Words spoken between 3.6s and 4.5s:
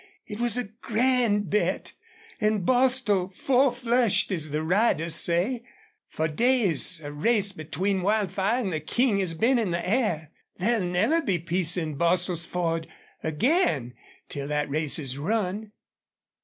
flushed, as